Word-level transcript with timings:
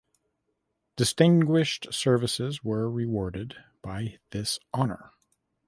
Distinguished 0.95 1.93
services 1.93 2.63
were 2.63 2.89
rewarded 2.89 3.57
by 3.83 4.17
this 4.31 4.57
honor. 4.73 5.11